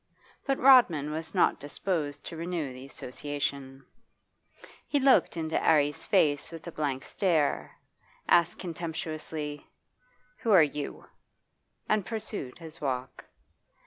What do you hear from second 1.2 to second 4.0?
not disposed to renew the association